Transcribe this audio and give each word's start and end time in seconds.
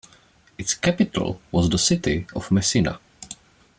Its 0.57 0.73
capital 0.73 1.39
was 1.51 1.69
the 1.69 1.77
city 1.77 2.25
of 2.35 2.51
Messina. 2.51 2.99